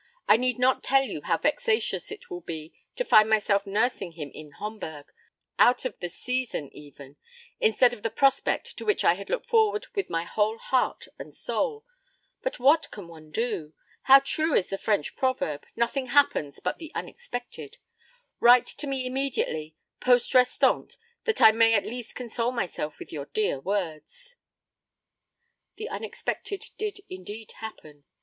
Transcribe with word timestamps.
I 0.27 0.35
need 0.35 0.57
not 0.57 0.81
tell 0.83 1.03
you 1.03 1.21
how 1.21 1.37
vexatious 1.37 2.11
it 2.11 2.31
will 2.31 2.41
be 2.41 2.73
to 2.95 3.05
find 3.05 3.29
myself 3.29 3.67
nursing 3.67 4.13
him 4.13 4.31
in 4.33 4.49
Homburg 4.53 5.05
out 5.59 5.85
of 5.85 5.99
the 5.99 6.09
season 6.09 6.75
even 6.75 7.17
instead 7.59 7.93
of 7.93 8.01
the 8.01 8.09
prospect 8.09 8.75
to 8.79 8.83
which 8.83 9.03
I 9.03 9.13
had 9.13 9.29
looked 9.29 9.45
forward 9.45 9.85
with 9.93 10.09
my 10.09 10.23
whole 10.23 10.57
heart 10.57 11.07
and 11.19 11.31
soul. 11.35 11.85
But 12.41 12.57
what 12.57 12.89
can 12.89 13.09
one 13.09 13.29
do? 13.29 13.75
How 14.09 14.17
true 14.17 14.55
is 14.55 14.69
the 14.69 14.79
French 14.79 15.15
proverb, 15.15 15.67
'Nothing 15.75 16.07
happens 16.07 16.59
but 16.59 16.79
the 16.79 16.91
unexpected'! 16.95 17.77
Write 18.39 18.65
to 18.65 18.87
me 18.87 19.05
immediately 19.05 19.75
Poste 19.99 20.33
Restante, 20.33 20.97
that 21.25 21.41
I 21.43 21.51
may 21.51 21.75
at 21.75 21.85
least 21.85 22.15
console 22.15 22.51
myself 22.51 22.97
with 22.97 23.13
your 23.13 23.25
dear 23.27 23.59
words.' 23.59 24.35
The 25.75 25.89
unexpected 25.89 26.71
did 26.79 27.01
indeed 27.07 27.51
happen. 27.57 28.05